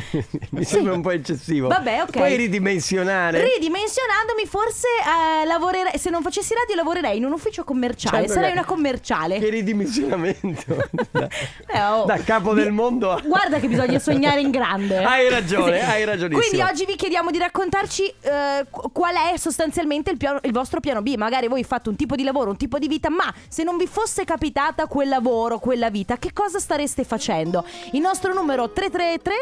[0.51, 1.67] mi sembra un po' eccessivo.
[1.67, 2.11] Vabbè, ok.
[2.13, 3.43] Puoi ridimensionare?
[3.43, 5.99] Ridimensionandomi, forse eh, lavorerei.
[5.99, 8.19] Se non facessi radio, lavorerei in un ufficio commerciale.
[8.19, 9.41] Certo Sarei una commerciale.
[9.41, 10.77] Che ridimensionamento.
[11.11, 11.29] da,
[11.67, 12.05] Eh, oh.
[12.05, 13.21] da capo del mondo.
[13.25, 15.03] Guarda che bisogna sognare in grande.
[15.03, 16.47] Hai ragione, hai ragionissimo.
[16.47, 20.79] Quindi oggi vi chiediamo di raccontarci eh, qu- qual è sostanzialmente il, piano- il vostro
[20.79, 21.17] piano B.
[21.17, 23.89] Magari voi fate un tipo di lavoro, un tipo di vita, ma se non vi
[23.89, 27.65] fosse capitata quel lavoro, quella vita, che cosa stareste facendo?
[27.91, 29.35] Il nostro numero 333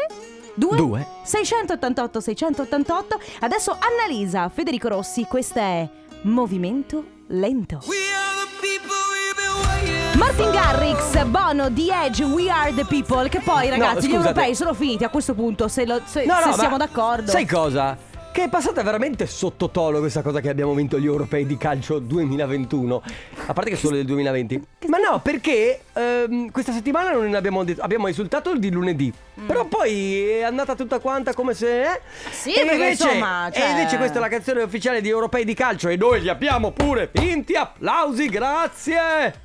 [0.55, 1.07] 2 Due.
[1.23, 5.89] 688 688 Adesso Annalisa, Federico Rossi, questa è
[6.23, 7.79] Movimento Lento.
[10.15, 14.27] Martin Garrix, Bono, The Edge, We Are The People Che poi ragazzi gli scusate.
[14.27, 17.31] europei sono finiti a questo punto Se, lo- se- No, se no, ma siamo d'accordo
[17.31, 17.97] Sai cosa?
[18.33, 23.03] Che è passata veramente sottotono questa cosa che abbiamo vinto gli europei di calcio 2021.
[23.45, 24.65] A parte che solo del 2020.
[24.87, 27.83] Ma no, perché ehm, questa settimana non abbiamo detto.
[27.83, 29.13] Abbiamo esultato di lunedì.
[29.45, 31.83] Però poi è andata tutta quanta come se.
[31.83, 32.01] eh?
[32.01, 32.31] Mm.
[32.31, 35.53] Sì, e invece, insomma, cioè- E invece questa è la canzone ufficiale di europei di
[35.53, 35.89] calcio.
[35.89, 37.53] E noi li abbiamo pure vinti.
[37.53, 39.41] Applausi, grazie.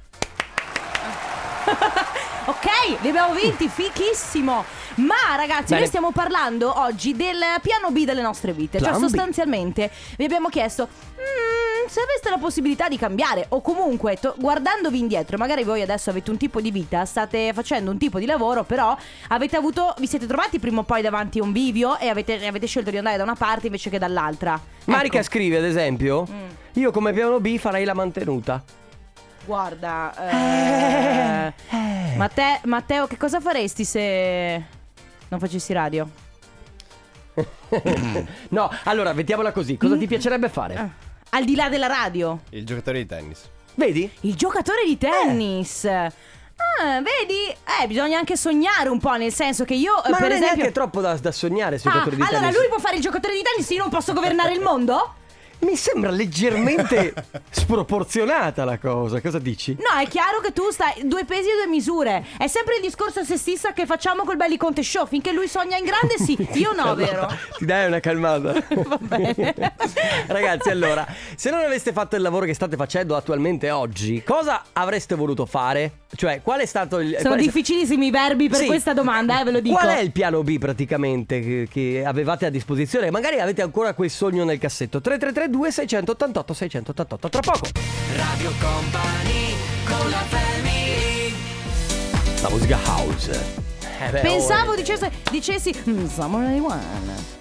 [2.48, 4.64] Ok, li abbiamo vinti, fichissimo.
[4.96, 5.80] Ma ragazzi, Bene.
[5.80, 8.78] noi stiamo parlando oggi del piano B delle nostre vite.
[8.78, 9.02] Cioè, Plan B.
[9.04, 10.88] sostanzialmente vi abbiamo chiesto.
[10.88, 16.08] "Mm, se aveste la possibilità di cambiare o comunque to- guardandovi indietro, magari voi adesso
[16.08, 18.96] avete un tipo di vita, state facendo un tipo di lavoro, però
[19.28, 22.66] avete avuto, vi siete trovati prima o poi davanti a un bivio e avete, avete
[22.66, 24.58] scelto di andare da una parte invece che dall'altra.
[24.86, 25.28] Marica Ecco, Mm.
[25.28, 26.26] scrive, ad esempio,
[26.72, 28.62] io come piano B farei la mantenuta.
[29.48, 31.52] Guarda, eh,
[32.16, 34.62] Matte- Matteo, che cosa faresti se
[35.28, 36.06] non facessi radio?
[38.50, 39.78] no, allora, mettiamola così.
[39.78, 39.98] Cosa Mm.
[39.98, 40.74] ti piacerebbe fare?
[40.74, 41.06] Eh.
[41.30, 42.40] Al di là della radio.
[42.50, 43.48] Il giocatore di tennis.
[43.74, 44.10] Vedi?
[44.20, 45.84] Il giocatore di tennis.
[45.86, 47.48] Ah, vedi?
[47.80, 50.34] Eh, bisogna anche sognare un po', nel senso che io, eh, Ma per non è
[50.34, 50.56] esempio...
[50.56, 52.56] neanche troppo da, da sognare sui Ah, giocatori di allora tennis.
[52.58, 55.14] lui può fare il giocatore di tennis, io non posso governare il mondo?
[55.60, 57.12] Mi sembra leggermente
[57.50, 59.20] sproporzionata la cosa.
[59.20, 59.76] Cosa dici?
[59.78, 62.24] No, è chiaro che tu stai due pesi e due misure.
[62.38, 65.06] È sempre il discorso sessista che facciamo col Belli Conte Show.
[65.06, 66.36] Finché lui sogna in grande, sì.
[66.58, 67.28] Io no, vero?
[67.56, 68.52] Ti dai una calmata.
[68.70, 69.54] Va bene.
[70.26, 75.16] Ragazzi, allora, se non aveste fatto il lavoro che state facendo attualmente oggi, cosa avreste
[75.16, 76.06] voluto fare?
[76.14, 77.18] Cioè, qual è stato il.
[77.20, 78.66] Sono difficilissimi i verbi per Sì.
[78.66, 79.76] questa domanda, eh, ve lo dico.
[79.76, 83.10] Qual è il piano B praticamente che, che avevate a disposizione?
[83.10, 85.00] Magari avete ancora quel sogno nel cassetto.
[85.00, 87.68] 3332 688 688 tra poco.
[88.16, 91.34] Radio Company con la family
[92.40, 93.67] La musica house.
[94.00, 96.80] Eh beh, Pensavo oh, dicessi, dicessi mm, Summer 91.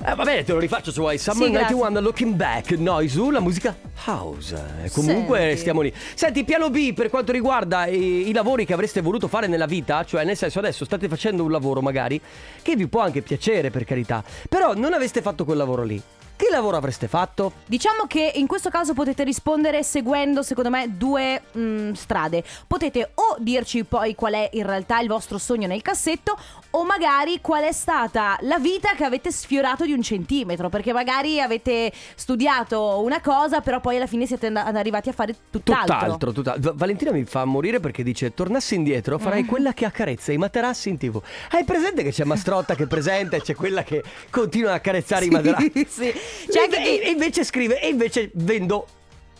[0.03, 1.19] Eh, va bene, te lo rifaccio se vuoi.
[1.19, 1.75] Summer Sì, grazie.
[1.75, 2.71] 91 Looking Back.
[2.71, 4.55] Noi su la musica house.
[4.83, 5.57] Eh, Comunque Senti.
[5.57, 5.93] stiamo lì.
[6.15, 10.03] Senti, piano B per quanto riguarda i, i lavori che avreste voluto fare nella vita,
[10.03, 12.19] cioè nel senso adesso state facendo un lavoro magari
[12.63, 16.01] che vi può anche piacere per carità, però non aveste fatto quel lavoro lì.
[16.37, 17.51] Che lavoro avreste fatto?
[17.65, 22.43] Diciamo che in questo caso potete rispondere seguendo, secondo me, due mm, strade.
[22.67, 26.37] Potete o dirci poi qual è in realtà il vostro sogno nel cassetto,
[26.69, 30.69] o magari qual è stata la vita che avete sfiorato di un centimetro.
[30.69, 35.35] Perché magari avete studiato una cosa, però poi alla fine siete and- arrivati a fare
[35.49, 35.95] tutt'altro.
[35.95, 36.71] Tutt'altro, tutt'altro.
[36.71, 39.47] Va- Valentina mi fa morire perché dice: Tornassi indietro, farei Mm.
[39.47, 41.19] quella che accarezza i materassi in tv.
[41.49, 45.29] Hai presente che c'è Mastrotta che presenta e c'è quella che continua a accarezzare i
[45.31, 45.87] materassi?
[45.89, 46.13] sì.
[46.61, 48.87] Anche e, chi- e invece scrive: E invece vendo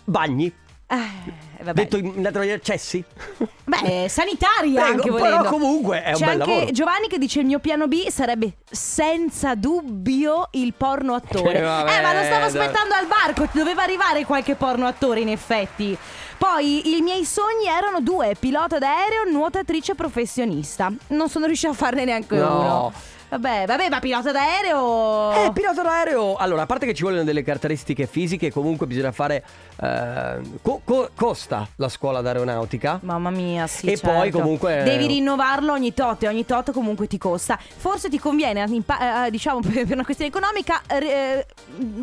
[0.04, 0.54] bagni.
[0.90, 1.74] Eh, vabbè.
[1.74, 3.04] Detto in lettere accessi?
[3.66, 5.50] Beh, sanitaria Prego, anche però volendo.
[5.50, 6.72] comunque è un C'è bel anche lavoro.
[6.72, 11.58] Giovanni che dice il mio piano B sarebbe senza dubbio il porno attore.
[11.60, 12.62] Eh, vabbè, eh, ma lo stavo dai.
[12.62, 15.98] aspettando al barco, doveva arrivare qualche porno attore in effetti.
[16.38, 20.90] Poi i miei sogni erano due, pilota d'aereo, nuotatrice professionista.
[21.08, 22.60] Non sono riuscita a farne neanche No.
[22.60, 22.94] uno.
[23.30, 26.36] Vabbè, vabbè, ma pilota d'aereo Eh, pilota d'aereo.
[26.38, 29.44] Allora, a parte che ci vogliono delle caratteristiche fisiche, comunque bisogna fare.
[29.80, 32.98] eh, co- co- costa la scuola d'aeronautica.
[33.04, 33.86] Mamma mia, sì.
[33.86, 34.10] E certo.
[34.18, 37.60] poi comunque- Devi rinnovarlo ogni tot e ogni tot comunque ti costa.
[37.78, 41.46] Forse ti conviene, impa- eh, diciamo per una questione economica, eh,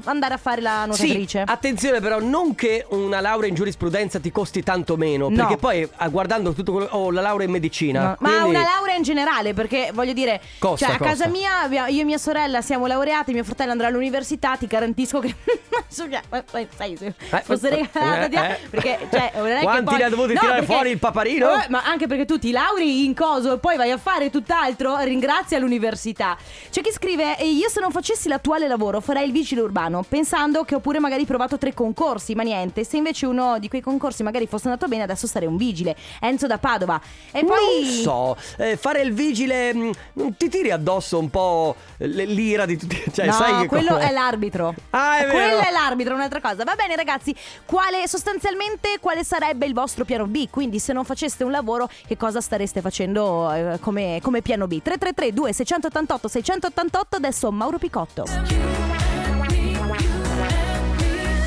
[0.05, 1.43] andare a fare la nuotatrice.
[1.45, 5.35] Sì, attenzione però, non che una laurea in giurisprudenza ti costi tanto meno, No.
[5.35, 8.01] perché poi ah, guardando tutto quello oh, la laurea in medicina.
[8.03, 11.87] Ma, ma quindi- una laurea in generale, perché voglio dire, Costa, cioè a casa mia
[11.89, 16.97] io e mia sorella siamo laureate, mio fratello andrà all'università, ti garantisco che eh, sai,
[16.97, 18.59] se fosse eh, regalata di- eh.
[18.69, 21.63] perché cioè, non è che Quanti poi- ne ha dovuti tirare fuori il paparino?
[21.63, 24.99] Eh, ma anche perché tu ti lauri in coso e poi vai a fare tutt'altro,
[24.99, 26.37] ringrazia l'università.
[26.71, 30.65] C'è chi scrive "E io se non facessi l'attuale lavoro farei il vigile urbano, pensando
[30.65, 34.23] che ho pure magari provato tre concorsi, ma niente, se invece uno di quei concorsi
[34.23, 35.95] magari fosse andato bene adesso sarei un vigile.
[36.21, 37.01] Enzo da Padova.
[37.31, 41.77] E poi Non so, eh, fare il vigile mh, non ti tiri addosso un po'
[41.99, 43.03] l'ira di tutti.
[43.13, 44.75] Cioè, no, sai che quello è l'arbitro.
[44.91, 45.33] Ah, è vero.
[45.33, 46.65] Quello è l'arbitro, un'altra cosa.
[46.65, 47.35] Va bene, ragazzi.
[47.65, 50.49] Quale sostanzialmente quale sarebbe il vostro piano B?
[50.51, 54.81] Quindi, se non faceste un lavoro, che cosa stareste facendo eh, come, come piano B?
[54.83, 58.25] 333 2688 688 adesso Mauro Picotto.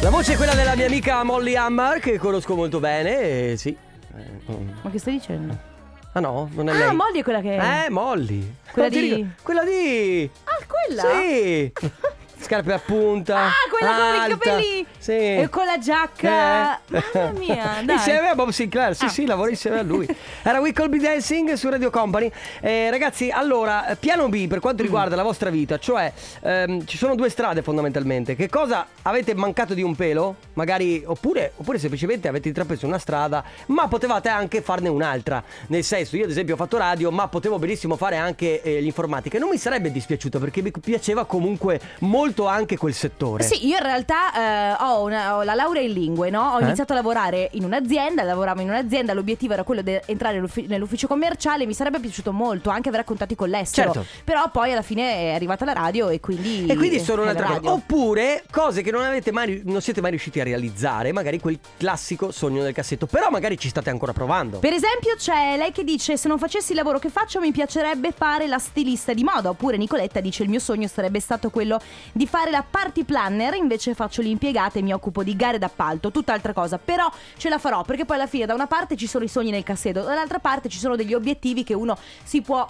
[0.01, 3.51] La voce è quella della mia amica Molly Hammar, che conosco molto bene.
[3.51, 3.75] E sì.
[4.15, 4.55] Eh.
[4.81, 5.76] Ma che stai dicendo?
[6.17, 6.95] Ah no, non è Ah, lei.
[6.95, 7.85] Molly è quella che...
[7.85, 8.55] Eh, Molly.
[8.71, 10.27] Quella ti di- Quella di...
[10.45, 11.03] Ah, quella?
[11.03, 11.71] Sì.
[12.39, 13.37] Scarpe a punta.
[13.47, 14.37] Ah, quella con i alta.
[14.37, 15.11] capelli Sì.
[15.11, 17.03] E con la giacca Eh.
[17.13, 19.09] Mamma mia, dai Insieme a Bob Sinclair, sì Ah.
[19.09, 20.07] sì, lavora insieme a lui.
[20.43, 22.31] Era We Could Be Dancing su Radio Company.
[22.61, 24.61] Eh, ragazzi, allora, piano B per Mm.
[24.61, 28.35] quanto riguarda la vostra vita, cioè ehm, ci sono due strade fondamentalmente.
[28.35, 30.35] Che cosa avete mancato di un pelo?
[30.53, 35.43] Magari, oppure, oppure semplicemente avete intrapreso una strada, ma potevate anche farne un'altra.
[35.67, 39.37] Nel senso, io ad esempio ho fatto radio, ma potevo benissimo fare anche eh, l'informatica.
[39.39, 43.43] Non mi sarebbe dispiaciuto perché mi piaceva comunque molto anche quel settore.
[43.43, 46.53] Sì, io in realtà eh, ho, una- ho la laurea in lingue, no?
[46.53, 46.63] Ho Eh?
[46.63, 51.07] iniziato a lavorare in un'azienda, lavoravo in un'azienda, l'obiettivo era quello di entrare nell'uffi- nell'ufficio
[51.07, 53.91] commerciale, mi sarebbe piaciuto molto anche avere contatti con l'estero.
[53.93, 54.07] Certo.
[54.23, 56.65] Però poi alla fine è arrivata la radio e quindi...
[56.67, 57.71] E quindi sono un'altra cosa.
[57.71, 62.31] Oppure cose che non avete mai non siete mai riusciti a realizzare, magari quel classico
[62.31, 64.59] sogno del cassetto, però magari ci state ancora provando.
[64.59, 68.11] Per esempio c'è lei che dice se non facessi il lavoro che faccio mi piacerebbe
[68.11, 71.79] fare la stilista di moda oppure Nicoletta dice il mio sogno sarebbe stato quello
[72.17, 76.51] di fare la party planner invece faccio l'impiegata e mi occupo di gare d'appalto tutt'altra
[76.51, 79.27] cosa però ce la farò perché poi alla fine da una parte ci sono i
[79.29, 82.67] sogni nel cassetto dall'altra parte ci sono degli obiettivi che uno si può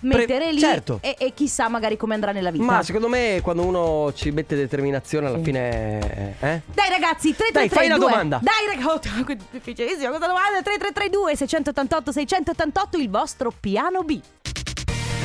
[0.00, 0.98] mettere lì certo.
[1.00, 4.54] e, e chissà magari come andrà nella vita Ma secondo me quando uno ci mette
[4.54, 6.62] determinazione alla fine eh?
[6.72, 8.40] Dai ragazzi, 3332 Dai, fai una domanda.
[8.42, 14.20] Dai ragazzi, oh, difficilissimo questa domanda 3332 688 688 il vostro piano B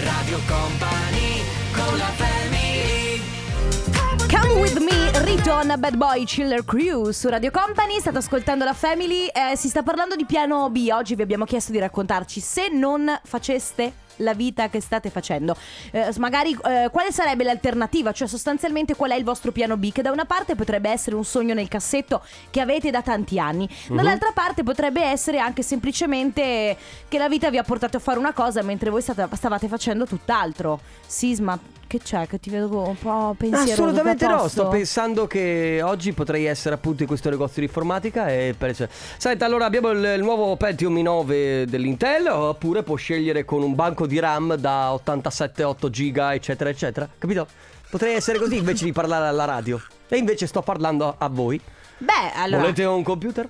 [0.04, 2.31] Radio Company con la family
[4.32, 8.00] Come with me, Riton Bad Boy Chiller Crew su Radio Company.
[8.00, 9.28] State ascoltando la Family.
[9.28, 10.88] eh, si sta parlando di piano B.
[10.90, 15.56] Oggi vi abbiamo chiesto di raccontarci se non faceste la vita che state facendo.
[15.92, 18.12] Eh, magari eh, quale sarebbe l'alternativa?
[18.12, 19.92] Cioè, sostanzialmente, qual è il vostro piano B?
[19.92, 23.68] Che da una parte potrebbe essere un sogno nel cassetto che avete da tanti anni,
[23.90, 28.34] dall'altra parte potrebbe essere anche semplicemente che la vita vi ha portato a fare una
[28.34, 30.80] cosa mentre voi state- stavate facendo tutt'altro.
[31.06, 31.60] Sisma,
[31.92, 32.26] che c'è?
[32.26, 33.74] Che ti vedo un po' pensiero.
[33.74, 38.56] Assolutamente no, sto pensando che oggi potrei essere appunto in questo negozio di informatica e
[38.58, 38.74] per...
[39.18, 44.01] Senta, allora abbiamo il, il nuovo Pentium i9 dell'Intel oppure può scegliere con un banco
[44.06, 47.48] di RAM da 87 8 giga eccetera eccetera, capito?
[47.90, 51.60] Potrei essere così invece di parlare alla radio e invece sto parlando a voi.
[51.98, 52.62] Beh, allora.
[52.62, 53.48] Volete un computer?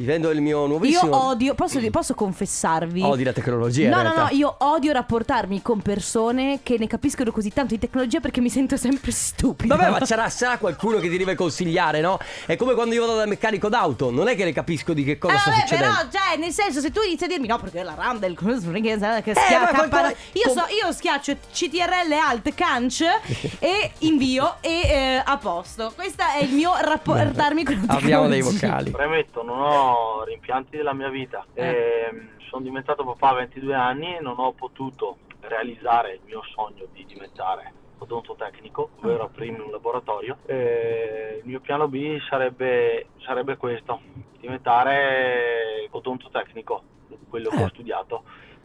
[0.00, 3.02] Vi vendo il mio Io nuovissimo odio, posso, posso confessarvi?
[3.02, 7.30] Odi la tecnologia in No, no, no, io odio rapportarmi con persone che ne capiscono
[7.30, 9.76] così tanto di tecnologia perché mi sento sempre stupido.
[9.76, 12.18] Vabbè, ma c'era, sarà qualcuno che ti deve consigliare, no?
[12.46, 15.18] È come quando io vado dal meccanico d'auto, non è che ne capisco di che
[15.18, 15.94] cosa Eh, sta vabbè, succedendo.
[15.94, 19.32] però, cioè, nel senso, se tu inizi a dirmi no, perché la RAM del che
[19.32, 19.66] Eh, ma schiaccia.
[19.74, 23.00] qualcosa- io, com- so, io schiaccio CTRL Alt Canc
[23.60, 25.92] e invio e eh, a posto.
[25.94, 28.66] Questo è il mio rapportarmi con la Abbiamo dei tecnologia.
[28.68, 28.90] vocali.
[28.92, 29.88] Premetto, non ho
[30.24, 31.44] rimpianti della mia vita.
[31.54, 36.86] Ehm, sono diventato papà a 22 anni e non ho potuto realizzare il mio sogno
[36.92, 40.38] di diventare odontotecnico, ovvero aprire un laboratorio.
[40.46, 44.00] E il mio piano B sarebbe, sarebbe questo,
[44.38, 46.82] diventare odontotecnico,
[47.28, 48.22] quello che ho studiato.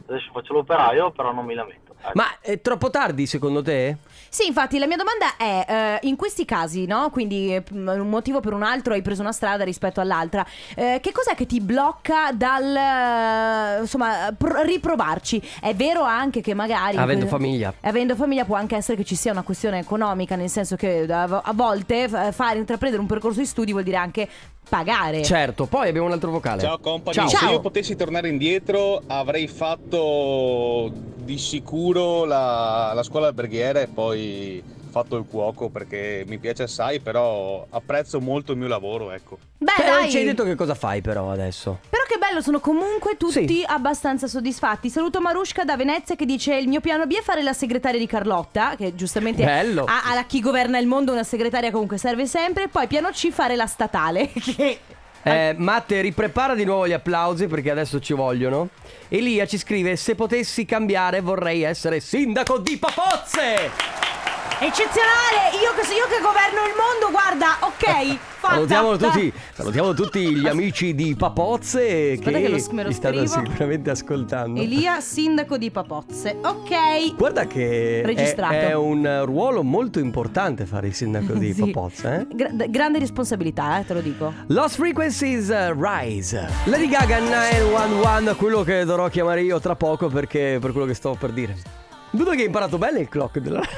[0.08, 1.96] Adesso faccio l'operaio, però non mi lamento.
[1.98, 2.12] Ecco.
[2.14, 3.98] Ma è troppo tardi secondo te?
[4.36, 7.10] Sì, infatti la mia domanda è, eh, in questi casi, no?
[7.10, 10.46] Quindi eh, un motivo per un altro hai preso una strada rispetto all'altra,
[10.76, 15.42] eh, che cos'è che ti blocca dal, eh, insomma, pr- riprovarci?
[15.62, 16.98] È vero anche che magari...
[16.98, 17.74] Avendo famiglia.
[17.80, 21.24] Avendo famiglia può anche essere che ci sia una questione economica, nel senso che a
[21.42, 24.28] a volte fare intraprendere un percorso di studi vuol dire anche
[24.68, 25.24] pagare.
[25.24, 26.62] Certo, poi abbiamo un altro vocale.
[26.62, 27.28] Ciao company, Ciao.
[27.28, 34.64] se io potessi tornare indietro avrei fatto di sicuro la, la scuola alberghiera e poi
[35.02, 39.38] fatto il cuoco perché mi piace assai, però apprezzo molto il mio lavoro, ecco.
[39.58, 40.10] Beh, non dai.
[40.10, 41.80] ci hai detto che cosa fai però adesso?
[41.90, 43.64] Però che bello, sono comunque tutti Sì.
[43.68, 44.90] abbastanza soddisfatti.
[44.90, 48.08] Saluto Marushka da Venezia che dice il mio piano B è fare la segretaria di
[48.08, 49.84] Carlotta, che giustamente Bello.
[49.84, 52.70] a, a chi governa il mondo una segretaria comunque serve sempre.
[52.70, 54.80] Poi piano C fare la statale, che
[55.24, 58.70] Eh, Matte, riprepara di nuovo gli applausi perché adesso ci vogliono.
[59.10, 64.15] Elia ci scrive: Se potessi cambiare, vorrei essere sindaco di Papozze.
[64.60, 65.52] Eccezionale.
[65.62, 68.54] Io che, io che governo il mondo, guarda, ok, fatta.
[68.56, 73.90] Salutiamo tutti, salutiamo tutti gli amici di Papozze Aspetta che, che lo- mi stanno sicuramente
[73.90, 74.62] ascoltando.
[74.62, 76.38] Elia, sindaco di Papozze.
[76.44, 77.16] Ok.
[77.16, 81.62] Guarda che è, è un ruolo molto importante fare il sindaco di Sì.
[81.72, 82.28] Papozze.
[82.30, 82.36] Eh?
[82.36, 84.34] Gra- grande responsabilità, eh, te lo dico.
[84.48, 90.58] Lost Frequencies uh, Rise Lady Gaga 911 Quello che dovrò chiamare io tra poco Perché
[90.60, 91.84] per quello che stavo per dire
[92.16, 93.62] Vedo che hai imparato bene il clock della...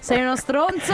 [0.00, 0.92] Sei uno stronzo.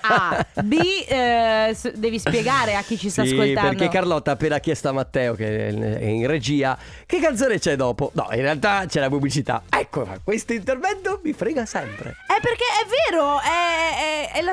[0.00, 0.46] A.
[0.62, 0.74] B.
[1.06, 3.68] eh, s- devi spiegare a chi ci sta Sì, ascoltando.
[3.70, 5.70] perché Carlotta ha appena chiesto a Matteo, che è
[6.04, 8.10] in regia, che canzone c'è dopo?
[8.14, 9.62] No, in realtà c'è la pubblicità.
[9.68, 12.16] Ecco, questo intervento mi frega sempre.
[12.26, 14.52] È perché è vero, è, è- è la.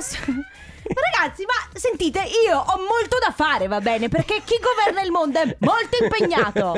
[0.88, 4.08] Ragazzi, ma sentite, io ho molto da fare, va bene?
[4.10, 6.76] Perché chi governa il mondo è molto impegnato.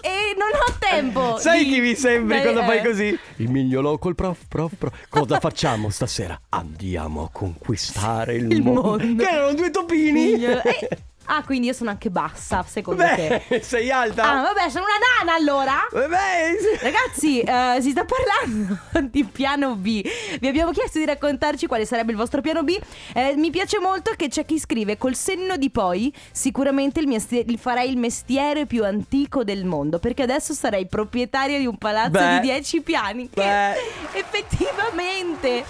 [0.00, 1.38] E non ho tempo.
[1.38, 2.82] Sai di- chi mi sembri Beh, quando fai eh.
[2.84, 3.18] così?
[3.36, 4.92] Il mignolo col prof, prof, prof.
[5.08, 6.38] Cosa facciamo stasera?
[6.50, 8.82] Andiamo a conquistare il, Il mondo.
[8.82, 9.22] mondo.
[9.24, 10.12] Che erano due topini.
[10.32, 10.88] Mignolo- eh,
[11.26, 13.42] ah, quindi io sono anche bassa, secondo te.
[13.48, 14.22] Beh, sei alta?
[14.24, 15.86] Ah, vabbè, sono una nana allora.
[15.90, 16.52] Vabbè.
[16.80, 18.78] Ragazzi, eh, si sta parlando
[19.10, 20.02] di piano B.
[20.40, 22.78] Vi abbiamo chiesto di raccontarci quale sarebbe il vostro piano B.
[23.14, 27.44] Eh, mi piace molto che c'è chi scrive col senno di poi sicuramente il mesti-
[27.46, 32.10] il farei il mestiere più antico del mondo perché adesso sarei proprietaria di un palazzo
[32.10, 32.38] Beh.
[32.40, 33.28] di 10 piani.
[33.30, 34.18] Che Beh.
[34.18, 35.64] effettivamente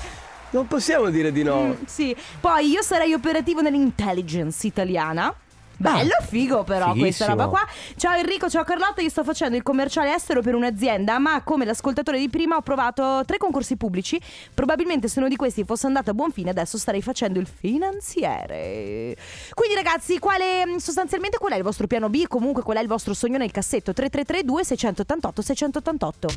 [0.51, 1.62] Non possiamo dire di no.
[1.62, 2.14] Mm, sì.
[2.40, 5.35] Poi io sarei operativo nell'intelligence italiana.
[5.79, 7.29] Bello, figo però questa Fighissimo.
[7.29, 7.67] roba qua.
[7.97, 12.19] Ciao Enrico, ciao Carlotta, io sto facendo il commerciale estero per un'azienda, ma come l'ascoltatore
[12.19, 14.19] di prima ho provato tre concorsi pubblici.
[14.55, 19.17] Probabilmente se uno di questi fosse andato a buon fine adesso starei facendo il finanziere.
[19.53, 22.27] Quindi ragazzi, quale sostanzialmente qual è il vostro piano B?
[22.27, 23.93] Comunque qual è il vostro sogno nel cassetto?
[23.93, 26.29] 3332 688 688.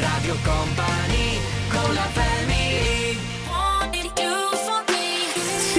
[0.00, 2.43] Radio Company con la family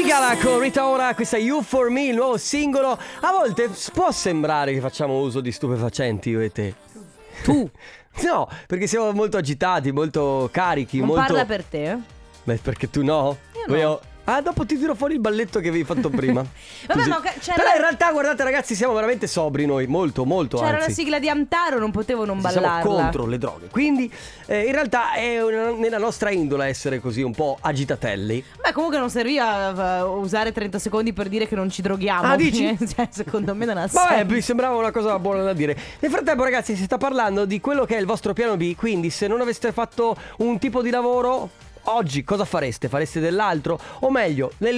[0.06, 2.91] Sigala con Rita Ora, questa You For Me, il nuovo singolo.
[2.91, 6.76] A volte può sembrare che facciamo uso di stupefacenti io e te.
[7.44, 7.68] Tu?
[8.24, 11.24] No, perché siamo molto agitati, molto carichi, Non molto...
[11.24, 11.98] parla per te?
[12.44, 13.36] Beh, perché tu no?
[13.56, 13.74] Io no.
[13.74, 16.44] Voglio- Ah, dopo ti tiro fuori il balletto che avevi fatto prima.
[16.88, 20.58] Vabbè, ma ca- c'era- Però in realtà, guardate ragazzi, siamo veramente sobri noi, molto, molto,
[20.58, 20.88] C'era anzi.
[20.88, 22.92] la sigla di Amtaro, non potevo non Siamo ballarla.
[23.02, 23.68] contro le droghe.
[23.70, 24.12] Quindi,
[24.48, 28.44] eh, in realtà è una- nella nostra indole essere così un po' agitatelli.
[28.64, 32.24] Beh, comunque non serviva eh, usare 30 secondi per dire che non ci droghiamo.
[32.32, 32.76] Ah, dici?
[32.96, 34.34] cioè, secondo me non ha Vabbè, senso.
[34.34, 35.78] mi sembrava una cosa buona da dire.
[36.00, 38.76] Nel frattempo, ragazzi, si sta parlando di quello che è il vostro piano B.
[38.76, 41.50] Quindi, se non aveste fatto un tipo di lavoro.
[41.88, 42.89] Oggi cosa fareste?
[42.89, 43.80] Fareste dell'altro?
[44.00, 44.76] O meglio, nel,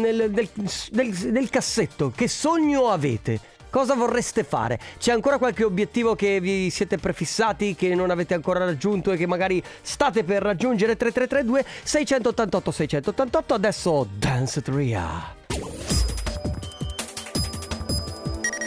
[0.00, 0.48] nel- del,
[0.90, 3.40] del- del cassetto, che sogno avete?
[3.70, 4.78] Cosa vorreste fare?
[4.98, 9.26] C'è ancora qualche obiettivo che vi siete prefissati, che non avete ancora raggiunto e che
[9.26, 10.96] magari state per raggiungere?
[10.96, 15.36] 3332 688 688 Adesso Dance Tria.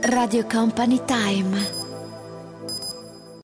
[0.04, 1.81] Radio Company Time.